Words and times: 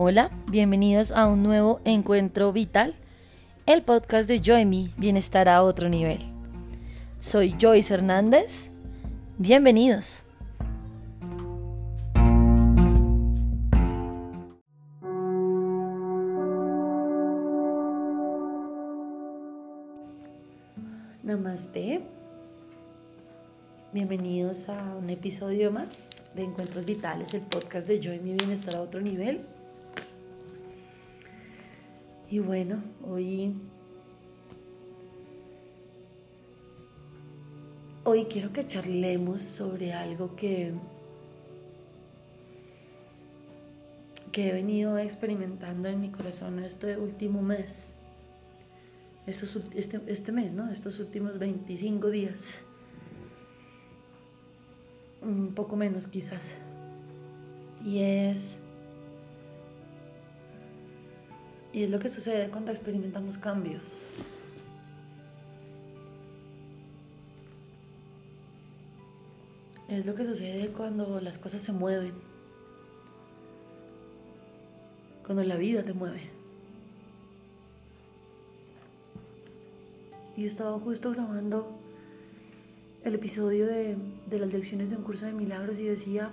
Hola, 0.00 0.30
bienvenidos 0.48 1.10
a 1.10 1.26
un 1.26 1.42
nuevo 1.42 1.80
encuentro 1.84 2.52
vital, 2.52 2.94
el 3.66 3.82
podcast 3.82 4.28
de 4.28 4.38
Joy 4.38 4.92
Bienestar 4.96 5.48
a 5.48 5.64
otro 5.64 5.88
nivel. 5.88 6.20
Soy 7.20 7.56
Joyce 7.60 7.94
Hernández, 7.94 8.70
bienvenidos. 9.38 10.22
Namaste. 21.24 22.02
Bienvenidos 23.92 24.68
a 24.68 24.94
un 24.94 25.10
episodio 25.10 25.72
más 25.72 26.10
de 26.36 26.44
Encuentros 26.44 26.84
Vitales, 26.84 27.34
el 27.34 27.40
podcast 27.40 27.88
de 27.88 27.98
Yo 27.98 28.14
y 28.14 28.20
mi 28.20 28.34
bienestar 28.34 28.76
a 28.76 28.82
otro 28.82 29.00
nivel. 29.00 29.57
Y 32.30 32.40
bueno, 32.40 32.82
hoy 33.06 33.54
hoy 38.04 38.24
quiero 38.26 38.52
que 38.52 38.66
charlemos 38.66 39.42
sobre 39.42 39.92
algo 39.92 40.36
que 40.36 40.74
que 44.30 44.50
he 44.50 44.52
venido 44.52 44.98
experimentando 44.98 45.88
en 45.88 46.00
mi 46.00 46.10
corazón 46.10 46.58
este 46.60 46.98
último 46.98 47.42
mes. 47.42 47.94
Estos, 49.26 49.58
este, 49.74 50.00
este 50.06 50.32
mes, 50.32 50.52
¿no? 50.52 50.70
Estos 50.70 51.00
últimos 51.00 51.38
25 51.38 52.10
días 52.10 52.60
un 55.22 55.54
poco 55.54 55.76
menos 55.76 56.06
quizás. 56.06 56.58
Y 57.84 58.00
es... 58.00 58.57
Y 61.78 61.84
es 61.84 61.90
lo 61.90 62.00
que 62.00 62.08
sucede 62.08 62.50
cuando 62.50 62.72
experimentamos 62.72 63.38
cambios. 63.38 64.08
Es 69.88 70.04
lo 70.04 70.16
que 70.16 70.24
sucede 70.24 70.70
cuando 70.70 71.20
las 71.20 71.38
cosas 71.38 71.62
se 71.62 71.70
mueven. 71.70 72.14
Cuando 75.24 75.44
la 75.44 75.54
vida 75.54 75.84
te 75.84 75.92
mueve. 75.92 76.22
Y 80.36 80.42
he 80.42 80.46
estado 80.46 80.80
justo 80.80 81.12
grabando 81.12 81.78
el 83.04 83.14
episodio 83.14 83.66
de, 83.66 83.96
las 84.32 84.52
lecciones 84.52 84.90
de 84.90 84.96
un 84.96 85.04
curso 85.04 85.26
de 85.26 85.32
milagros 85.32 85.78
y 85.78 85.84
decía, 85.84 86.32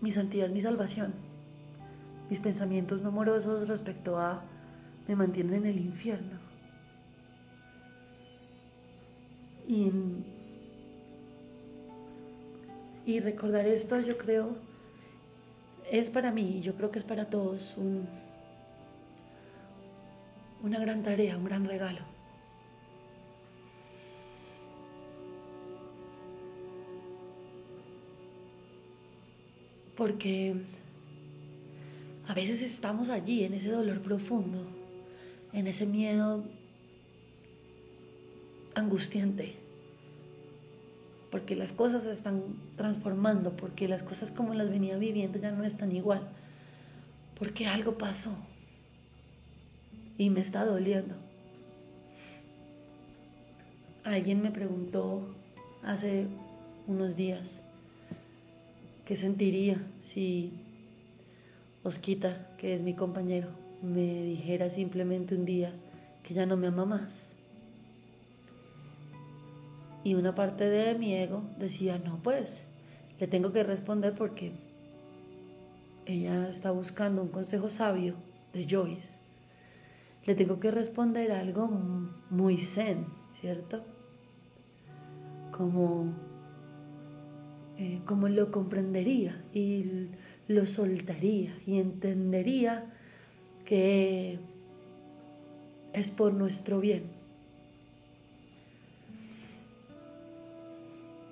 mi 0.00 0.12
santidad 0.12 0.48
mi 0.48 0.62
salvación. 0.62 1.29
Mis 2.30 2.40
pensamientos 2.40 3.02
no 3.02 3.08
amorosos 3.08 3.68
respecto 3.68 4.18
a 4.18 4.42
me 5.08 5.16
mantienen 5.16 5.54
en 5.54 5.66
el 5.66 5.80
infierno. 5.80 6.38
Y, 9.66 9.90
y 13.04 13.20
recordar 13.20 13.66
esto 13.66 14.00
yo 14.00 14.16
creo 14.16 14.56
es 15.90 16.08
para 16.08 16.30
mí, 16.30 16.60
yo 16.62 16.74
creo 16.76 16.90
que 16.90 17.00
es 17.00 17.04
para 17.04 17.26
todos, 17.26 17.76
un, 17.76 18.06
una 20.62 20.78
gran 20.78 21.02
tarea, 21.02 21.36
un 21.36 21.44
gran 21.44 21.64
regalo. 21.64 22.00
porque 30.00 30.56
a 32.30 32.34
veces 32.34 32.62
estamos 32.62 33.08
allí 33.08 33.42
en 33.42 33.54
ese 33.54 33.70
dolor 33.72 34.02
profundo, 34.02 34.64
en 35.52 35.66
ese 35.66 35.84
miedo 35.84 36.44
angustiante, 38.76 39.56
porque 41.32 41.56
las 41.56 41.72
cosas 41.72 42.04
se 42.04 42.12
están 42.12 42.44
transformando, 42.76 43.56
porque 43.56 43.88
las 43.88 44.04
cosas 44.04 44.30
como 44.30 44.54
las 44.54 44.70
venía 44.70 44.96
viviendo 44.96 45.40
ya 45.40 45.50
no 45.50 45.64
están 45.64 45.90
igual, 45.90 46.22
porque 47.36 47.66
algo 47.66 47.98
pasó 47.98 48.36
y 50.16 50.30
me 50.30 50.38
está 50.38 50.64
doliendo. 50.64 51.16
Alguien 54.04 54.40
me 54.40 54.52
preguntó 54.52 55.34
hace 55.82 56.28
unos 56.86 57.16
días, 57.16 57.62
¿Qué 59.04 59.16
sentiría 59.16 59.84
si 60.00 60.52
Osquita, 61.82 62.48
que 62.58 62.74
es 62.74 62.82
mi 62.82 62.94
compañero, 62.94 63.48
me 63.82 64.22
dijera 64.22 64.68
simplemente 64.68 65.34
un 65.34 65.46
día 65.46 65.72
que 66.22 66.34
ya 66.34 66.44
no 66.44 66.58
me 66.58 66.66
ama 66.66 66.84
más? 66.84 67.34
Y 70.04 70.14
una 70.14 70.34
parte 70.34 70.68
de 70.68 70.94
mi 70.98 71.14
ego 71.14 71.42
decía, 71.58 71.98
no, 71.98 72.22
pues, 72.22 72.64
le 73.18 73.26
tengo 73.26 73.52
que 73.52 73.62
responder 73.62 74.14
porque 74.14 74.52
ella 76.04 76.48
está 76.48 76.70
buscando 76.70 77.22
un 77.22 77.28
consejo 77.28 77.70
sabio 77.70 78.14
de 78.52 78.66
Joyce. 78.68 79.18
Le 80.24 80.34
tengo 80.34 80.60
que 80.60 80.70
responder 80.70 81.32
algo 81.32 81.68
muy 82.28 82.58
zen, 82.58 83.06
¿cierto? 83.32 83.84
Como 85.50 86.12
eh, 87.80 88.02
como 88.04 88.28
lo 88.28 88.50
comprendería 88.50 89.42
y 89.54 90.10
lo 90.48 90.66
soltaría 90.66 91.58
y 91.66 91.78
entendería 91.78 92.84
que 93.64 94.38
es 95.94 96.10
por 96.10 96.34
nuestro 96.34 96.78
bien. 96.78 97.04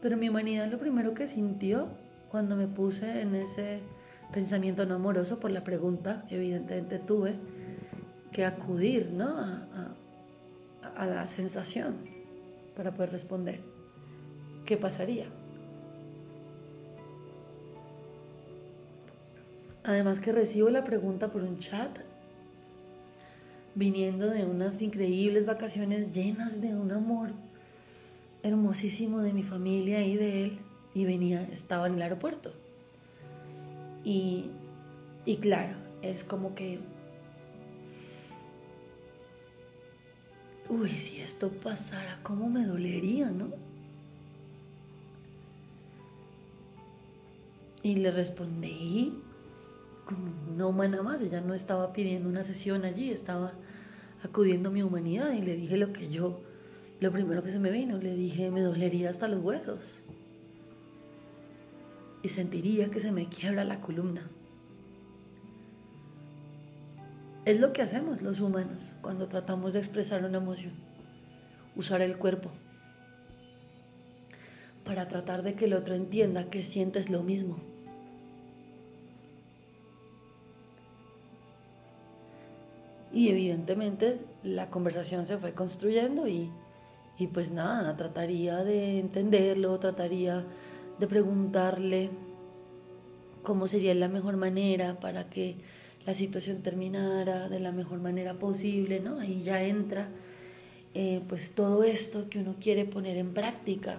Pero 0.01 0.17
mi 0.17 0.31
humanidad 0.31 0.71
lo 0.71 0.79
primero 0.79 1.13
que 1.13 1.27
sintió 1.27 1.89
cuando 2.31 2.57
me 2.57 2.67
puse 2.67 3.21
en 3.21 3.35
ese 3.35 3.83
pensamiento 4.33 4.87
no 4.87 4.95
amoroso 4.95 5.39
por 5.41 5.51
la 5.51 5.65
pregunta, 5.65 6.25
evidentemente 6.31 6.99
tuve 6.99 7.35
que 8.33 8.47
acudir 8.47 9.11
¿no? 9.13 9.37
a, 9.37 9.95
a 10.97 11.07
la 11.07 11.27
sensación 11.27 11.97
para 12.75 12.95
poder 12.95 13.11
responder. 13.11 13.61
¿Qué 14.65 14.79
pasaría? 14.79 15.27
Además 19.89 20.21
que 20.21 20.33
recibo 20.33 20.69
la 20.69 20.85
pregunta 20.85 21.33
por 21.33 21.43
un 21.43 21.61
chat, 21.61 22.01
viniendo 23.75 24.29
de 24.29 24.45
unas 24.45 24.83
increíbles 24.83 25.47
vacaciones 25.47 26.13
llenas 26.13 26.61
de 26.61 26.75
un 26.75 26.93
amor 26.93 27.31
hermosísimo 28.43 29.21
de 29.21 29.33
mi 29.33 29.43
familia 29.43 30.05
y 30.05 30.19
de 30.19 30.45
él, 30.45 30.59
y 30.93 31.07
venía, 31.07 31.43
estaba 31.45 31.87
en 31.87 31.95
el 31.95 32.03
aeropuerto. 32.03 32.53
Y, 34.05 34.51
y 35.25 35.39
claro, 35.39 35.79
es 36.03 36.23
como 36.23 36.55
que, 36.55 36.81
uy, 40.69 40.91
si 40.91 41.23
esto 41.23 41.49
pasara, 41.49 42.19
¿cómo 42.23 42.51
me 42.51 42.67
dolería, 42.67 43.31
no? 43.31 43.49
Y 47.83 47.95
le 47.95 48.11
respondí 48.11 49.23
como 50.09 50.33
una 50.55 50.67
humana 50.67 51.03
más, 51.03 51.21
ella 51.21 51.43
no 51.43 51.53
estaba 51.53 51.93
pidiendo 51.93 52.29
una 52.29 52.43
sesión 52.43 52.85
allí, 52.85 53.11
estaba 53.11 53.53
acudiendo 54.23 54.71
a 54.71 54.73
mi 54.73 54.83
humanidad 54.83 55.33
y 55.33 55.43
le 55.43 55.55
dije 55.55 55.77
lo 55.77 55.93
que 55.93 56.09
yo, 56.09 56.41
lo 57.01 57.13
primero 57.13 57.43
que 57.43 57.53
se 57.53 57.59
me 57.59 57.71
vino, 57.71 57.99
le 57.99 58.15
dije, 58.15 58.51
me 58.51 58.63
dolería 58.63 59.11
hasta 59.11 59.29
los 59.29 59.45
huesos 59.45 60.03
y 62.23 62.29
sentiría 62.31 62.91
que 62.91 63.01
se 63.01 63.13
me 63.13 63.29
quiebra 63.29 63.65
la 63.65 63.81
columna. 63.81 64.23
Es 67.45 67.61
lo 67.61 67.73
que 67.73 67.83
hacemos 67.83 68.23
los 68.23 68.41
humanos 68.41 68.93
cuando 69.03 69.29
tratamos 69.29 69.75
de 69.75 69.79
expresar 69.79 70.25
una 70.25 70.39
emoción, 70.39 70.73
usar 71.77 72.01
el 72.01 72.19
cuerpo 72.19 72.51
para 74.85 75.07
tratar 75.07 75.43
de 75.43 75.55
que 75.55 75.67
el 75.67 75.75
otro 75.75 75.95
entienda 75.95 76.49
que 76.49 76.63
sientes 76.63 77.11
lo 77.11 77.23
mismo. 77.23 77.59
Y 83.19 83.31
evidentemente 83.31 84.21
la 84.45 84.71
conversación 84.71 85.27
se 85.27 85.39
fue 85.39 85.53
construyendo 85.53 86.29
y, 86.29 86.53
pues 87.33 87.51
nada, 87.51 87.97
trataría 87.97 88.63
de 88.63 89.01
entenderlo, 89.01 89.77
trataría 89.81 90.47
de 91.01 91.07
preguntarle 91.09 92.11
cómo 93.43 93.67
sería 93.67 93.93
la 93.97 94.07
mejor 94.07 94.37
manera 94.37 95.01
para 95.01 95.29
que 95.29 95.57
la 96.07 96.15
situación 96.15 96.63
terminara 96.63 97.49
de 97.49 97.59
la 97.59 97.73
mejor 97.73 97.99
manera 97.99 98.35
posible, 98.35 99.01
¿no? 99.01 99.19
Ahí 99.19 99.43
ya 99.43 99.65
entra 99.65 100.11
eh, 100.95 101.21
pues 101.29 101.57
todo 101.57 101.83
esto 101.83 102.31
que 102.31 102.39
uno 102.39 102.55
quiere 102.61 102.85
poner 102.85 103.17
en 103.17 103.35
práctica. 103.35 103.99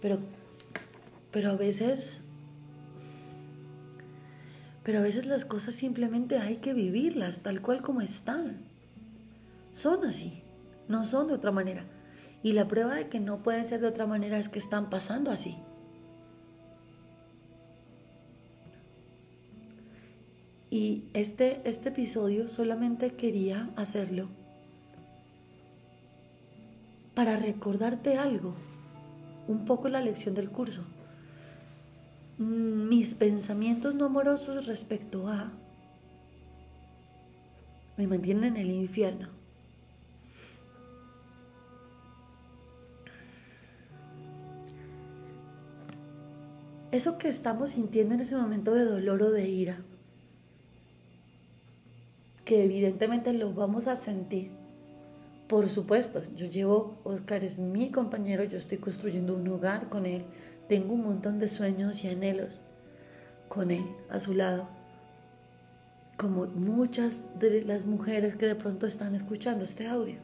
Pero, 0.00 0.20
pero 1.30 1.50
a 1.50 1.56
veces 1.56 2.22
Pero 4.84 4.98
a 4.98 5.02
veces 5.02 5.26
las 5.26 5.44
cosas 5.44 5.74
simplemente 5.74 6.38
hay 6.38 6.56
que 6.56 6.74
vivirlas 6.74 7.40
tal 7.40 7.60
cual 7.62 7.82
como 7.82 8.02
están. 8.02 8.58
Son 9.72 10.04
así, 10.04 10.42
no 10.88 11.04
son 11.06 11.28
de 11.28 11.34
otra 11.34 11.50
manera. 11.50 11.84
Y 12.42 12.52
la 12.52 12.68
prueba 12.68 12.94
de 12.94 13.08
que 13.08 13.18
no 13.18 13.42
pueden 13.42 13.64
ser 13.64 13.80
de 13.80 13.88
otra 13.88 14.06
manera 14.06 14.38
es 14.38 14.50
que 14.50 14.58
están 14.58 14.90
pasando 14.90 15.30
así. 15.30 15.56
Y 20.70 21.04
este, 21.14 21.62
este 21.64 21.88
episodio 21.88 22.48
solamente 22.48 23.10
quería 23.10 23.70
hacerlo 23.76 24.28
para 27.14 27.36
recordarte 27.36 28.18
algo, 28.18 28.54
un 29.46 29.64
poco 29.64 29.88
la 29.88 30.00
lección 30.00 30.34
del 30.34 30.50
curso. 30.50 30.82
Mis 32.38 33.14
pensamientos 33.14 33.94
no 33.94 34.06
amorosos 34.06 34.66
respecto 34.66 35.28
a 35.28 35.52
me 37.96 38.08
mantienen 38.08 38.56
en 38.56 38.62
el 38.62 38.70
infierno. 38.70 39.28
Eso 46.90 47.18
que 47.18 47.28
estamos 47.28 47.70
sintiendo 47.70 48.14
en 48.14 48.20
ese 48.20 48.36
momento 48.36 48.74
de 48.74 48.84
dolor 48.84 49.22
o 49.22 49.30
de 49.30 49.48
ira, 49.48 49.78
que 52.44 52.64
evidentemente 52.64 53.32
lo 53.32 53.52
vamos 53.52 53.86
a 53.86 53.96
sentir 53.96 54.63
por 55.48 55.68
supuesto, 55.68 56.22
yo 56.34 56.46
llevo, 56.46 56.98
Oscar 57.04 57.44
es 57.44 57.58
mi 57.58 57.90
compañero, 57.90 58.44
yo 58.44 58.56
estoy 58.56 58.78
construyendo 58.78 59.34
un 59.34 59.46
hogar 59.48 59.90
con 59.90 60.06
él, 60.06 60.24
tengo 60.68 60.94
un 60.94 61.02
montón 61.02 61.38
de 61.38 61.48
sueños 61.48 62.02
y 62.02 62.08
anhelos 62.08 62.62
con 63.48 63.70
él, 63.70 63.84
a 64.08 64.18
su 64.20 64.32
lado, 64.32 64.68
como 66.16 66.46
muchas 66.46 67.24
de 67.38 67.62
las 67.62 67.84
mujeres 67.84 68.36
que 68.36 68.46
de 68.46 68.54
pronto 68.54 68.86
están 68.86 69.14
escuchando 69.14 69.64
este 69.64 69.86
audio. 69.86 70.16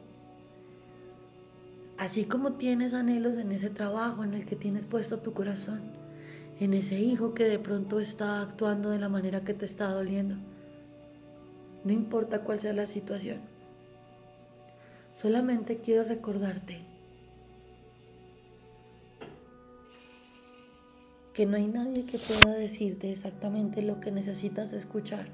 Así 1.98 2.24
como 2.24 2.54
tienes 2.54 2.94
anhelos 2.94 3.36
en 3.36 3.52
ese 3.52 3.68
trabajo 3.68 4.24
en 4.24 4.32
el 4.32 4.46
que 4.46 4.56
tienes 4.56 4.86
puesto 4.86 5.18
tu 5.18 5.34
corazón, 5.34 5.82
en 6.58 6.72
ese 6.72 6.98
hijo 6.98 7.34
que 7.34 7.44
de 7.44 7.58
pronto 7.58 8.00
está 8.00 8.40
actuando 8.40 8.88
de 8.88 8.98
la 8.98 9.10
manera 9.10 9.42
que 9.42 9.52
te 9.52 9.66
está 9.66 9.90
doliendo, 9.90 10.36
no 11.84 11.92
importa 11.92 12.42
cuál 12.42 12.58
sea 12.58 12.72
la 12.72 12.86
situación 12.86 13.49
Solamente 15.20 15.82
quiero 15.82 16.04
recordarte 16.04 16.78
que 21.34 21.44
no 21.44 21.58
hay 21.58 21.66
nadie 21.66 22.06
que 22.06 22.16
pueda 22.16 22.54
decirte 22.54 23.12
exactamente 23.12 23.82
lo 23.82 24.00
que 24.00 24.12
necesitas 24.12 24.72
escuchar. 24.72 25.28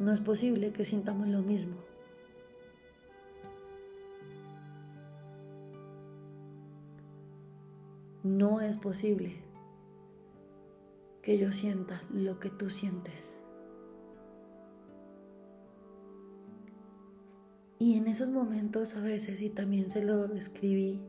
No 0.00 0.12
es 0.12 0.20
posible 0.20 0.72
que 0.72 0.84
sintamos 0.84 1.28
lo 1.28 1.42
mismo. 1.42 1.76
No 8.24 8.60
es 8.62 8.78
posible 8.78 9.36
que 11.22 11.38
yo 11.38 11.52
sienta 11.52 12.02
lo 12.12 12.40
que 12.40 12.50
tú 12.50 12.68
sientes. 12.68 13.45
Y 17.78 17.96
en 17.96 18.06
esos 18.06 18.30
momentos 18.30 18.96
a 18.96 19.02
veces, 19.02 19.42
y 19.42 19.50
también 19.50 19.90
se 19.90 20.02
lo 20.02 20.24
escribí 20.34 21.00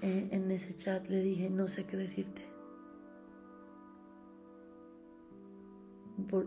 eh, 0.00 0.28
en 0.32 0.50
ese 0.50 0.74
chat, 0.74 1.06
le 1.08 1.22
dije, 1.22 1.50
no 1.50 1.68
sé 1.68 1.84
qué 1.84 1.96
decirte. 1.96 2.50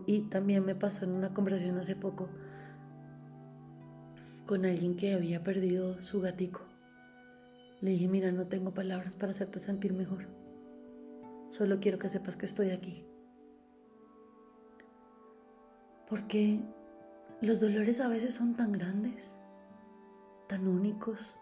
y 0.06 0.20
también 0.22 0.64
me 0.64 0.74
pasó 0.74 1.04
en 1.04 1.10
una 1.10 1.34
conversación 1.34 1.76
hace 1.78 1.96
poco 1.96 2.28
con 4.46 4.64
alguien 4.64 4.94
que 4.94 5.14
había 5.14 5.42
perdido 5.42 6.00
su 6.02 6.20
gatico. 6.20 6.62
Le 7.80 7.92
dije, 7.92 8.08
mira, 8.08 8.30
no 8.30 8.46
tengo 8.46 8.72
palabras 8.72 9.16
para 9.16 9.32
hacerte 9.32 9.58
sentir 9.58 9.92
mejor. 9.92 10.28
Solo 11.48 11.80
quiero 11.80 11.98
que 11.98 12.08
sepas 12.08 12.36
que 12.36 12.46
estoy 12.46 12.70
aquí. 12.70 13.06
Porque 16.08 16.60
los 17.44 17.60
dolores 17.60 18.00
a 18.00 18.08
veces 18.08 18.34
son 18.34 18.56
tan 18.56 18.72
grandes, 18.72 19.38
tan 20.48 20.66
únicos. 20.66 21.34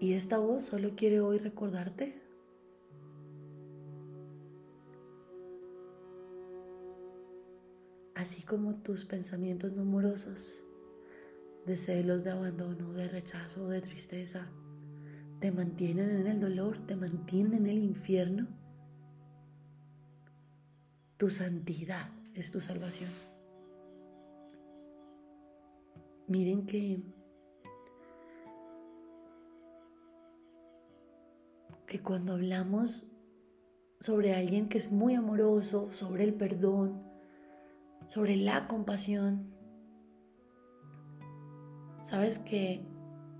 Y 0.00 0.14
esta 0.14 0.38
voz 0.38 0.64
solo 0.64 0.90
quiere 0.96 1.20
hoy 1.20 1.38
recordarte 1.38 2.28
así 8.18 8.42
como 8.42 8.74
tus 8.82 9.04
pensamientos 9.04 9.72
no 9.72 9.82
amorosos, 9.82 10.64
de 11.66 11.76
celos, 11.76 12.24
de 12.24 12.30
abandono, 12.32 12.92
de 12.92 13.08
rechazo, 13.08 13.68
de 13.68 13.80
tristeza, 13.80 14.50
te 15.40 15.52
mantienen 15.52 16.10
en 16.10 16.26
el 16.26 16.40
dolor, 16.40 16.84
te 16.84 16.96
mantienen 16.96 17.64
en 17.64 17.66
el 17.66 17.78
infierno. 17.78 18.57
Tu 21.18 21.28
santidad 21.30 22.12
es 22.32 22.52
tu 22.52 22.60
salvación. 22.60 23.10
Miren 26.28 26.64
que 26.64 27.02
que 31.86 32.00
cuando 32.00 32.34
hablamos 32.34 33.10
sobre 33.98 34.34
alguien 34.34 34.68
que 34.68 34.78
es 34.78 34.92
muy 34.92 35.14
amoroso, 35.14 35.90
sobre 35.90 36.22
el 36.22 36.34
perdón, 36.34 37.02
sobre 38.06 38.36
la 38.36 38.68
compasión, 38.68 39.52
sabes 42.02 42.38
que 42.38 42.86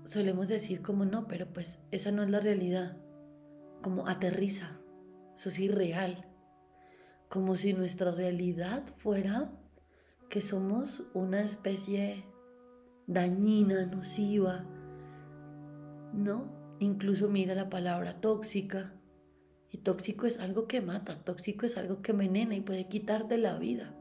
solemos 0.03 0.49
decir 0.49 0.81
como 0.81 1.05
no, 1.05 1.27
pero 1.27 1.53
pues 1.53 1.79
esa 1.91 2.11
no 2.11 2.23
es 2.23 2.29
la 2.29 2.41
realidad, 2.41 2.97
como 3.81 4.07
aterriza, 4.07 4.81
eso 5.35 5.47
es 5.47 5.59
irreal 5.59 6.28
como 7.29 7.55
si 7.55 7.73
nuestra 7.73 8.11
realidad 8.11 8.83
fuera 8.97 9.51
que 10.29 10.41
somos 10.41 11.07
una 11.13 11.41
especie 11.41 12.25
dañina, 13.05 13.85
nociva, 13.85 14.65
¿no? 16.13 16.75
Incluso 16.79 17.29
mira 17.29 17.55
la 17.55 17.69
palabra 17.69 18.19
tóxica. 18.19 18.93
Y 19.71 19.77
tóxico 19.77 20.25
es 20.25 20.39
algo 20.39 20.67
que 20.67 20.81
mata, 20.81 21.23
tóxico 21.23 21.67
es 21.67 21.77
algo 21.77 22.01
que 22.01 22.11
envenena 22.11 22.55
y 22.55 22.61
puede 22.61 22.87
quitarte 22.87 23.37
la 23.37 23.57
vida. 23.59 23.95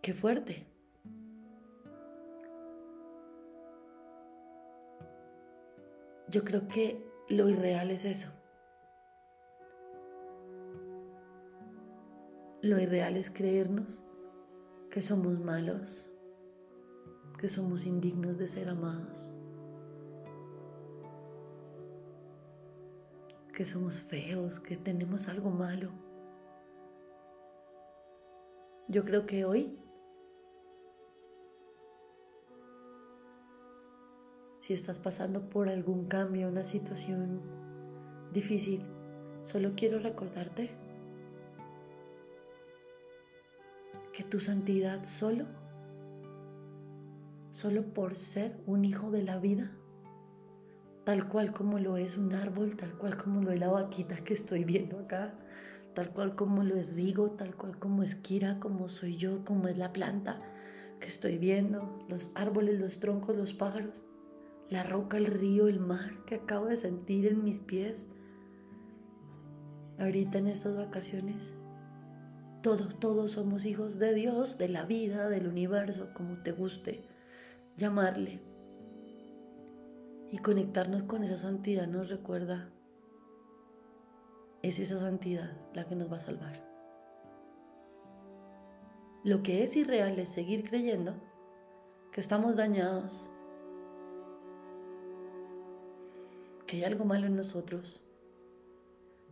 Qué 0.00 0.14
fuerte. 0.14 0.66
Yo 6.28 6.44
creo 6.44 6.66
que 6.68 7.04
lo 7.28 7.48
irreal 7.50 7.90
es 7.90 8.04
eso. 8.04 8.35
Lo 12.66 12.80
irreal 12.80 13.16
es 13.16 13.30
creernos 13.30 14.02
que 14.90 15.00
somos 15.00 15.38
malos, 15.38 16.12
que 17.38 17.46
somos 17.46 17.86
indignos 17.86 18.38
de 18.38 18.48
ser 18.48 18.68
amados, 18.68 19.32
que 23.52 23.64
somos 23.64 24.00
feos, 24.00 24.58
que 24.58 24.76
tenemos 24.76 25.28
algo 25.28 25.50
malo. 25.50 25.92
Yo 28.88 29.04
creo 29.04 29.26
que 29.26 29.44
hoy, 29.44 29.78
si 34.58 34.72
estás 34.72 34.98
pasando 34.98 35.48
por 35.50 35.68
algún 35.68 36.08
cambio, 36.08 36.48
una 36.48 36.64
situación 36.64 37.42
difícil, 38.32 38.84
solo 39.40 39.74
quiero 39.76 40.00
recordarte 40.00 40.84
que 44.16 44.24
tu 44.24 44.40
santidad 44.40 45.04
solo, 45.04 45.44
solo 47.50 47.82
por 47.92 48.14
ser 48.14 48.56
un 48.66 48.86
hijo 48.86 49.10
de 49.10 49.22
la 49.22 49.38
vida, 49.38 49.72
tal 51.04 51.28
cual 51.28 51.52
como 51.52 51.78
lo 51.78 51.98
es 51.98 52.16
un 52.16 52.32
árbol, 52.32 52.76
tal 52.76 52.96
cual 52.96 53.18
como 53.18 53.42
lo 53.42 53.52
es 53.52 53.60
la 53.60 53.68
vaquita 53.68 54.16
que 54.16 54.32
estoy 54.32 54.64
viendo 54.64 55.00
acá, 55.00 55.34
tal 55.94 56.14
cual 56.14 56.34
como 56.34 56.64
lo 56.64 56.76
es 56.76 56.94
Rigo, 56.94 57.32
tal 57.32 57.54
cual 57.56 57.78
como 57.78 58.02
es 58.02 58.14
Kira, 58.14 58.58
como 58.58 58.88
soy 58.88 59.18
yo, 59.18 59.44
como 59.44 59.68
es 59.68 59.76
la 59.76 59.92
planta 59.92 60.40
que 60.98 61.08
estoy 61.08 61.36
viendo, 61.36 62.02
los 62.08 62.30
árboles, 62.34 62.80
los 62.80 63.00
troncos, 63.00 63.36
los 63.36 63.52
pájaros, 63.52 64.06
la 64.70 64.82
roca, 64.82 65.18
el 65.18 65.26
río, 65.26 65.68
el 65.68 65.78
mar 65.78 66.24
que 66.24 66.36
acabo 66.36 66.64
de 66.64 66.78
sentir 66.78 67.26
en 67.26 67.44
mis 67.44 67.60
pies 67.60 68.08
ahorita 69.98 70.38
en 70.38 70.46
estas 70.46 70.74
vacaciones. 70.74 71.58
Todos, 72.66 72.98
todos 72.98 73.30
somos 73.30 73.64
hijos 73.64 74.00
de 74.00 74.12
Dios, 74.12 74.58
de 74.58 74.68
la 74.68 74.84
vida, 74.84 75.28
del 75.28 75.46
universo, 75.46 76.08
como 76.14 76.42
te 76.42 76.50
guste 76.50 77.04
llamarle. 77.76 78.40
Y 80.32 80.38
conectarnos 80.38 81.04
con 81.04 81.22
esa 81.22 81.36
santidad 81.36 81.86
nos 81.86 82.08
recuerda, 82.08 82.68
es 84.62 84.80
esa 84.80 84.98
santidad 84.98 85.56
la 85.74 85.86
que 85.86 85.94
nos 85.94 86.10
va 86.10 86.16
a 86.16 86.18
salvar. 86.18 86.60
Lo 89.22 89.44
que 89.44 89.62
es 89.62 89.76
irreal 89.76 90.18
es 90.18 90.30
seguir 90.30 90.68
creyendo 90.68 91.14
que 92.10 92.20
estamos 92.20 92.56
dañados, 92.56 93.30
que 96.66 96.78
hay 96.78 96.84
algo 96.84 97.04
malo 97.04 97.28
en 97.28 97.36
nosotros, 97.36 98.04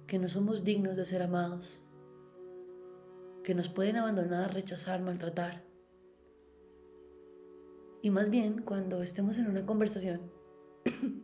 que 0.07 0.21
no 0.21 0.29
somos 0.29 0.63
dignos 0.63 0.97
de 0.97 1.05
ser 1.05 1.21
amados, 1.21 1.84
que 3.45 3.55
nos 3.55 3.69
pueden 3.69 3.97
abandonar, 3.97 4.53
rechazar, 4.53 5.01
maltratar. 5.01 5.63
Y 8.03 8.11
más 8.11 8.31
bien 8.31 8.63
cuando 8.63 9.03
estemos 9.03 9.39
en 9.39 9.47
una 9.47 9.65
conversación 9.65 10.33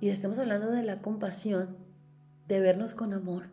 y 0.00 0.08
estemos 0.08 0.38
hablando 0.38 0.70
de 0.70 0.82
la 0.82 1.02
compasión, 1.02 1.76
de 2.46 2.60
vernos 2.60 2.94
con 2.94 3.12
amor, 3.12 3.50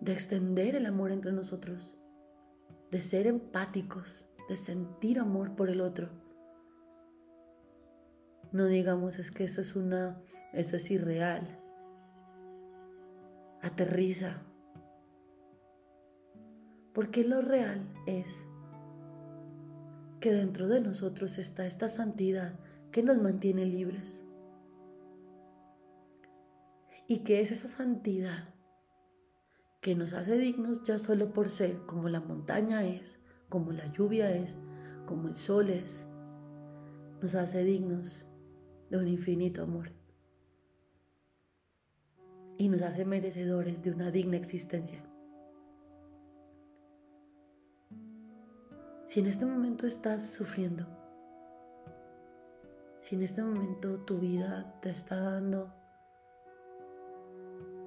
de 0.00 0.12
extender 0.12 0.74
el 0.74 0.86
amor 0.86 1.12
entre 1.12 1.32
nosotros, 1.32 2.02
de 2.90 2.98
ser 2.98 3.28
empáticos, 3.28 4.26
de 4.48 4.56
sentir 4.56 5.20
amor 5.20 5.54
por 5.54 5.70
el 5.70 5.80
otro. 5.80 6.10
No 8.50 8.66
digamos 8.66 9.18
es 9.18 9.30
que 9.30 9.44
eso 9.44 9.60
es 9.60 9.76
una 9.76 10.20
eso 10.52 10.76
es 10.76 10.90
irreal. 10.90 11.61
Aterriza. 13.62 14.42
Porque 16.92 17.24
lo 17.24 17.40
real 17.40 17.80
es 18.06 18.46
que 20.20 20.32
dentro 20.32 20.66
de 20.66 20.80
nosotros 20.80 21.38
está 21.38 21.64
esta 21.64 21.88
santidad 21.88 22.58
que 22.90 23.04
nos 23.04 23.22
mantiene 23.22 23.64
libres. 23.64 24.24
Y 27.06 27.18
que 27.18 27.40
es 27.40 27.52
esa 27.52 27.68
santidad 27.68 28.54
que 29.80 29.94
nos 29.94 30.12
hace 30.12 30.36
dignos 30.36 30.82
ya 30.82 30.98
solo 30.98 31.32
por 31.32 31.48
ser 31.48 31.86
como 31.86 32.08
la 32.08 32.20
montaña 32.20 32.84
es, 32.84 33.20
como 33.48 33.70
la 33.70 33.86
lluvia 33.92 34.30
es, 34.32 34.58
como 35.06 35.28
el 35.28 35.36
sol 35.36 35.70
es, 35.70 36.06
nos 37.20 37.36
hace 37.36 37.62
dignos 37.62 38.26
de 38.90 38.98
un 38.98 39.08
infinito 39.08 39.62
amor 39.62 40.01
y 42.62 42.68
nos 42.68 42.82
hace 42.82 43.04
merecedores 43.04 43.82
de 43.82 43.90
una 43.90 44.12
digna 44.12 44.36
existencia. 44.36 45.02
Si 49.04 49.18
en 49.18 49.26
este 49.26 49.46
momento 49.46 49.84
estás 49.84 50.30
sufriendo, 50.30 50.86
si 53.00 53.16
en 53.16 53.22
este 53.22 53.42
momento 53.42 53.98
tu 54.04 54.20
vida 54.20 54.78
te 54.80 54.90
está 54.90 55.18
dando 55.18 55.74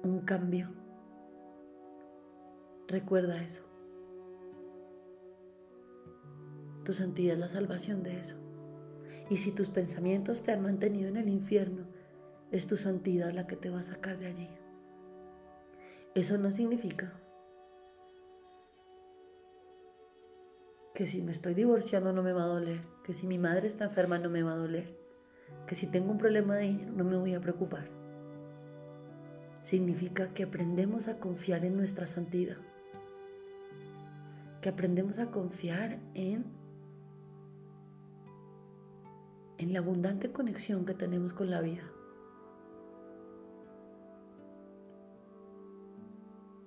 un 0.04 0.20
cambio, 0.20 0.68
recuerda 2.86 3.42
eso. 3.42 3.62
Tu 6.84 6.92
santidad 6.92 7.32
es 7.32 7.40
la 7.40 7.48
salvación 7.48 8.02
de 8.02 8.20
eso. 8.20 8.36
Y 9.30 9.38
si 9.38 9.52
tus 9.52 9.70
pensamientos 9.70 10.42
te 10.42 10.52
han 10.52 10.60
mantenido 10.60 11.08
en 11.08 11.16
el 11.16 11.30
infierno, 11.30 11.86
es 12.52 12.66
tu 12.66 12.76
santidad 12.76 13.32
la 13.32 13.46
que 13.46 13.56
te 13.56 13.70
va 13.70 13.80
a 13.80 13.82
sacar 13.82 14.18
de 14.18 14.26
allí. 14.26 14.50
Eso 16.16 16.38
no 16.38 16.50
significa 16.50 17.12
que 20.94 21.06
si 21.06 21.20
me 21.20 21.30
estoy 21.30 21.52
divorciando 21.52 22.14
no 22.14 22.22
me 22.22 22.32
va 22.32 22.44
a 22.44 22.46
doler, 22.46 22.80
que 23.04 23.12
si 23.12 23.26
mi 23.26 23.36
madre 23.36 23.68
está 23.68 23.84
enferma 23.84 24.18
no 24.18 24.30
me 24.30 24.42
va 24.42 24.54
a 24.54 24.56
doler, 24.56 24.98
que 25.66 25.74
si 25.74 25.86
tengo 25.88 26.10
un 26.10 26.16
problema 26.16 26.56
de 26.56 26.68
dinero 26.68 26.92
no 26.92 27.04
me 27.04 27.18
voy 27.18 27.34
a 27.34 27.40
preocupar. 27.42 27.90
Significa 29.60 30.32
que 30.32 30.44
aprendemos 30.44 31.06
a 31.06 31.18
confiar 31.18 31.66
en 31.66 31.76
nuestra 31.76 32.06
santidad, 32.06 32.56
que 34.62 34.70
aprendemos 34.70 35.18
a 35.18 35.26
confiar 35.26 36.00
en 36.14 36.46
en 39.58 39.72
la 39.74 39.80
abundante 39.80 40.32
conexión 40.32 40.86
que 40.86 40.94
tenemos 40.94 41.34
con 41.34 41.50
la 41.50 41.60
vida. 41.60 41.82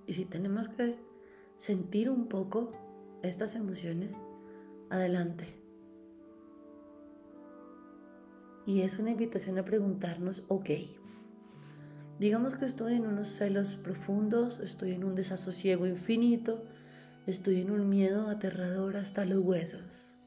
Y 0.09 0.13
si 0.13 0.25
tenemos 0.25 0.69
que 0.69 0.97
sentir 1.55 2.09
un 2.09 2.29
poco 2.29 2.71
estas 3.21 3.53
emociones, 3.53 4.17
adelante. 4.89 5.45
Y 8.65 8.81
es 8.81 8.97
una 8.97 9.11
invitación 9.11 9.59
a 9.59 9.65
preguntarnos, 9.65 10.45
ok, 10.47 10.71
digamos 12.17 12.55
que 12.55 12.65
estoy 12.65 12.95
en 12.95 13.05
unos 13.05 13.27
celos 13.27 13.75
profundos, 13.75 14.59
estoy 14.61 14.93
en 14.93 15.03
un 15.03 15.13
desasosiego 15.13 15.85
infinito, 15.85 16.65
estoy 17.27 17.61
en 17.61 17.69
un 17.69 17.87
miedo 17.87 18.29
aterrador 18.29 18.97
hasta 18.97 19.25
los 19.25 19.45
huesos. 19.45 20.17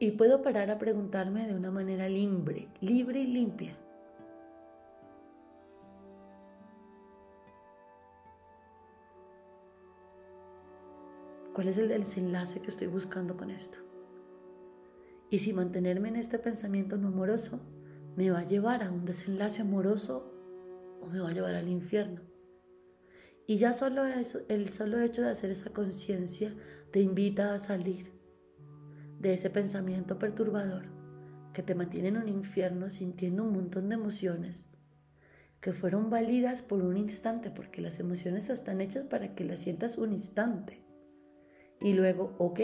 Y 0.00 0.10
puedo 0.10 0.42
parar 0.42 0.72
a 0.72 0.78
preguntarme 0.78 1.46
de 1.46 1.54
una 1.54 1.70
manera 1.70 2.08
libre, 2.08 2.70
libre 2.80 3.20
y 3.20 3.28
limpia. 3.28 3.78
¿Cuál 11.54 11.68
es 11.68 11.78
el 11.78 11.86
desenlace 11.86 12.60
que 12.60 12.66
estoy 12.66 12.88
buscando 12.88 13.36
con 13.36 13.48
esto? 13.48 13.78
Y 15.30 15.38
si 15.38 15.52
mantenerme 15.52 16.08
en 16.08 16.16
este 16.16 16.40
pensamiento 16.40 16.96
no 16.96 17.06
amoroso 17.06 17.60
me 18.16 18.28
va 18.32 18.40
a 18.40 18.46
llevar 18.46 18.82
a 18.82 18.90
un 18.90 19.04
desenlace 19.04 19.62
amoroso 19.62 20.34
o 21.00 21.08
me 21.10 21.20
va 21.20 21.28
a 21.28 21.32
llevar 21.32 21.54
al 21.54 21.68
infierno. 21.68 22.22
Y 23.46 23.56
ya 23.58 23.72
solo 23.72 24.02
el 24.04 24.68
solo 24.68 24.98
hecho 24.98 25.22
de 25.22 25.30
hacer 25.30 25.52
esa 25.52 25.72
conciencia 25.72 26.52
te 26.90 27.00
invita 27.00 27.54
a 27.54 27.60
salir 27.60 28.10
de 29.20 29.34
ese 29.34 29.48
pensamiento 29.48 30.18
perturbador 30.18 30.86
que 31.52 31.62
te 31.62 31.76
mantiene 31.76 32.08
en 32.08 32.16
un 32.16 32.28
infierno 32.28 32.90
sintiendo 32.90 33.44
un 33.44 33.52
montón 33.52 33.88
de 33.90 33.94
emociones 33.94 34.70
que 35.60 35.72
fueron 35.72 36.10
válidas 36.10 36.62
por 36.62 36.82
un 36.82 36.96
instante, 36.96 37.52
porque 37.52 37.80
las 37.80 38.00
emociones 38.00 38.50
están 38.50 38.80
hechas 38.80 39.04
para 39.04 39.36
que 39.36 39.44
las 39.44 39.60
sientas 39.60 39.98
un 39.98 40.12
instante. 40.12 40.83
Y 41.84 41.92
luego, 41.92 42.34
ok, 42.38 42.60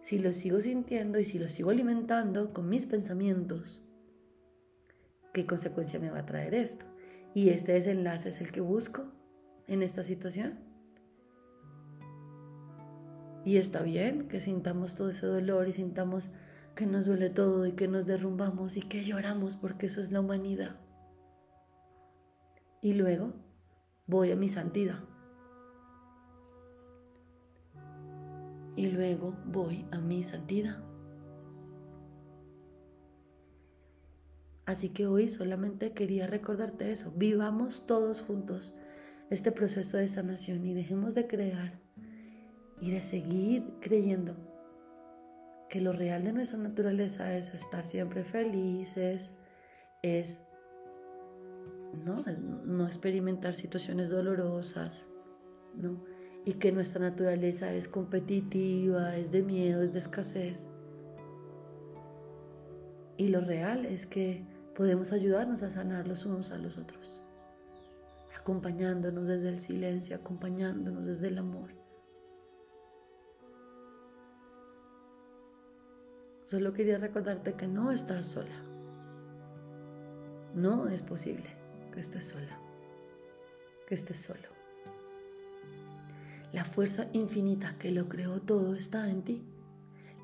si 0.00 0.18
lo 0.18 0.32
sigo 0.32 0.58
sintiendo 0.62 1.18
y 1.18 1.24
si 1.24 1.38
lo 1.38 1.48
sigo 1.48 1.68
alimentando 1.68 2.54
con 2.54 2.70
mis 2.70 2.86
pensamientos, 2.86 3.84
¿qué 5.34 5.44
consecuencia 5.44 6.00
me 6.00 6.08
va 6.08 6.20
a 6.20 6.24
traer 6.24 6.54
esto? 6.54 6.86
Y 7.34 7.50
este 7.50 7.74
desenlace 7.74 8.30
es 8.30 8.40
el 8.40 8.50
que 8.50 8.62
busco 8.62 9.02
en 9.66 9.82
esta 9.82 10.02
situación. 10.02 10.58
Y 13.44 13.58
está 13.58 13.82
bien 13.82 14.28
que 14.28 14.40
sintamos 14.40 14.94
todo 14.94 15.10
ese 15.10 15.26
dolor 15.26 15.68
y 15.68 15.74
sintamos 15.74 16.30
que 16.74 16.86
nos 16.86 17.04
duele 17.04 17.28
todo 17.28 17.66
y 17.66 17.72
que 17.72 17.86
nos 17.86 18.06
derrumbamos 18.06 18.78
y 18.78 18.80
que 18.80 19.04
lloramos 19.04 19.58
porque 19.58 19.86
eso 19.86 20.00
es 20.00 20.10
la 20.10 20.20
humanidad. 20.20 20.80
Y 22.80 22.94
luego 22.94 23.34
voy 24.06 24.30
a 24.30 24.36
mi 24.36 24.48
santidad. 24.48 25.00
Y 28.78 28.86
luego 28.86 29.36
voy 29.44 29.84
a 29.90 29.98
mi 29.98 30.22
santidad. 30.22 30.78
Así 34.66 34.90
que 34.90 35.08
hoy 35.08 35.26
solamente 35.26 35.92
quería 35.94 36.28
recordarte 36.28 36.92
eso. 36.92 37.12
Vivamos 37.16 37.88
todos 37.88 38.22
juntos 38.22 38.76
este 39.30 39.50
proceso 39.50 39.96
de 39.96 40.06
sanación 40.06 40.64
y 40.64 40.74
dejemos 40.74 41.16
de 41.16 41.26
crear 41.26 41.80
y 42.80 42.92
de 42.92 43.00
seguir 43.00 43.64
creyendo 43.80 44.36
que 45.68 45.80
lo 45.80 45.92
real 45.92 46.22
de 46.22 46.32
nuestra 46.32 46.58
naturaleza 46.58 47.36
es 47.36 47.52
estar 47.52 47.84
siempre 47.84 48.22
felices, 48.22 49.34
es 50.02 50.38
no, 52.04 52.24
no 52.64 52.86
experimentar 52.86 53.54
situaciones 53.54 54.08
dolorosas, 54.08 55.10
¿no? 55.74 56.17
Y 56.44 56.54
que 56.54 56.72
nuestra 56.72 57.00
naturaleza 57.00 57.72
es 57.74 57.88
competitiva, 57.88 59.16
es 59.16 59.30
de 59.30 59.42
miedo, 59.42 59.82
es 59.82 59.92
de 59.92 59.98
escasez. 59.98 60.70
Y 63.16 63.28
lo 63.28 63.40
real 63.40 63.84
es 63.84 64.06
que 64.06 64.46
podemos 64.74 65.12
ayudarnos 65.12 65.62
a 65.62 65.70
sanar 65.70 66.06
los 66.06 66.24
unos 66.24 66.52
a 66.52 66.58
los 66.58 66.78
otros, 66.78 67.24
acompañándonos 68.38 69.26
desde 69.26 69.48
el 69.48 69.58
silencio, 69.58 70.16
acompañándonos 70.16 71.04
desde 71.04 71.28
el 71.28 71.38
amor. 71.38 71.70
Solo 76.44 76.72
quería 76.72 76.96
recordarte 76.96 77.54
que 77.54 77.68
no 77.68 77.92
estás 77.92 78.26
sola. 78.26 78.64
No 80.54 80.88
es 80.88 81.02
posible 81.02 81.44
que 81.92 82.00
estés 82.00 82.24
sola, 82.24 82.58
que 83.86 83.94
estés 83.94 84.16
solo. 84.16 84.57
La 86.52 86.64
fuerza 86.64 87.06
infinita 87.12 87.76
que 87.78 87.90
lo 87.90 88.08
creó 88.08 88.40
todo 88.40 88.74
está 88.74 89.10
en 89.10 89.22
ti. 89.22 89.44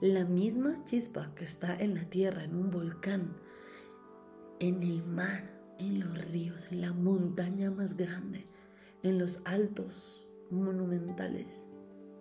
La 0.01 0.25
misma 0.25 0.83
chispa 0.85 1.35
que 1.35 1.45
está 1.45 1.77
en 1.77 1.95
la 1.95 2.05
tierra, 2.05 2.45
en 2.45 2.57
un 2.57 2.71
volcán, 2.71 3.37
en 4.59 4.83
el 4.83 5.05
mar, 5.05 5.55
en 5.79 6.01
los 6.01 6.31
ríos, 6.31 6.73
en 6.73 6.81
la 6.81 6.93
montaña 6.93 7.71
más 7.71 7.97
grande, 7.97 8.47
en 9.03 9.19
los 9.19 9.41
altos 9.45 10.27
monumentales, 10.51 11.69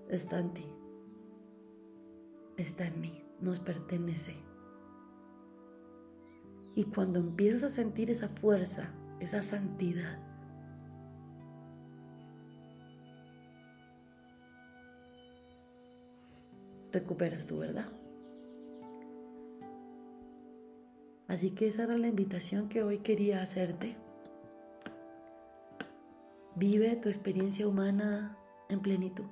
está 0.10 0.40
en 0.40 0.54
ti. 0.54 0.66
Está 2.58 2.86
en 2.88 3.00
mí, 3.00 3.24
nos 3.40 3.60
pertenece. 3.60 4.36
Y 6.76 6.86
cuando 6.86 7.20
empiezas 7.20 7.64
a 7.64 7.70
sentir 7.70 8.10
esa 8.10 8.28
fuerza, 8.28 8.94
esa 9.20 9.42
santidad, 9.42 10.33
recuperas 16.94 17.48
tu 17.48 17.58
verdad. 17.58 17.90
Así 21.28 21.52
que 21.52 21.68
esa 21.68 21.84
era 21.84 21.98
la 21.98 22.08
invitación 22.08 22.70
que 22.70 22.84
hoy 22.84 23.00
quería 23.00 23.42
hacerte. 23.42 23.98
Vive 26.56 26.96
tu 26.98 27.10
experiencia 27.10 27.68
humana 27.68 28.38
en 28.70 28.80
plenitud. 28.82 29.26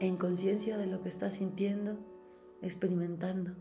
En 0.00 0.16
conciencia 0.16 0.76
de 0.76 0.86
lo 0.86 1.02
que 1.02 1.08
estás 1.08 1.34
sintiendo, 1.34 1.96
experimentando, 2.60 3.52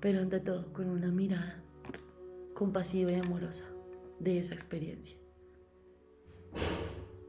pero 0.00 0.20
ante 0.20 0.40
todo 0.40 0.72
con 0.72 0.88
una 0.88 1.10
mirada 1.10 1.62
compasiva 2.54 3.12
y 3.12 3.16
amorosa 3.16 3.66
de 4.18 4.38
esa 4.38 4.54
experiencia 4.54 5.18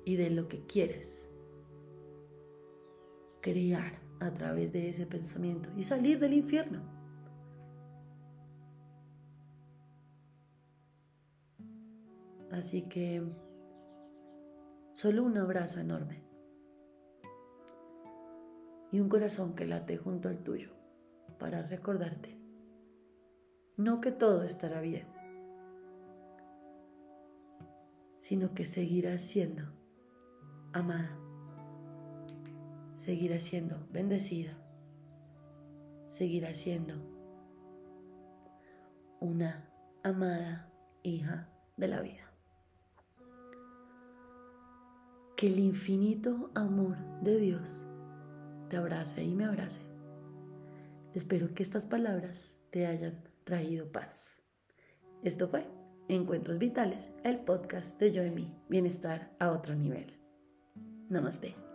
y 0.05 0.15
de 0.15 0.29
lo 0.29 0.47
que 0.47 0.65
quieres 0.65 1.29
crear 3.47 3.93
a 4.19 4.33
través 4.33 4.73
de 4.73 4.89
ese 4.89 5.05
pensamiento 5.05 5.69
y 5.77 5.83
salir 5.83 6.19
del 6.19 6.33
infierno. 6.33 6.81
Así 12.51 12.81
que 12.89 13.23
solo 14.91 15.23
un 15.23 15.37
abrazo 15.37 15.79
enorme 15.79 16.25
y 18.91 18.99
un 18.99 19.07
corazón 19.07 19.55
que 19.55 19.65
late 19.65 19.95
junto 19.95 20.27
al 20.27 20.43
tuyo 20.43 20.71
para 21.39 21.61
recordarte, 21.61 22.37
no 23.77 24.01
que 24.01 24.11
todo 24.11 24.43
estará 24.43 24.81
bien, 24.81 25.07
sino 28.19 28.53
que 28.53 28.65
seguirás 28.65 29.21
siendo 29.21 29.63
amada 30.73 31.17
seguirá 32.97 33.39
siendo 33.39 33.77
bendecida, 33.91 34.57
seguirá 36.07 36.55
siendo 36.55 36.95
una 39.19 39.71
amada 40.03 40.73
hija 41.03 41.47
de 41.77 41.87
la 41.89 42.01
vida. 42.01 42.33
Que 45.35 45.45
el 45.45 45.59
infinito 45.59 46.49
amor 46.55 46.97
de 47.21 47.37
Dios 47.37 47.87
te 48.67 48.77
abrace 48.77 49.23
y 49.23 49.35
me 49.35 49.45
abrace. 49.45 49.81
Espero 51.13 51.53
que 51.53 51.61
estas 51.61 51.85
palabras 51.85 52.63
te 52.71 52.87
hayan 52.87 53.23
traído 53.43 53.91
paz. 53.91 54.41
Esto 55.21 55.47
fue 55.47 55.69
Encuentros 56.07 56.57
Vitales, 56.57 57.11
el 57.23 57.41
podcast 57.41 57.99
de 57.99 58.11
Yo 58.11 58.25
y 58.25 58.51
Bienestar 58.67 59.35
a 59.39 59.51
otro 59.51 59.75
nivel. 59.75 60.07
Namaste. 61.09 61.66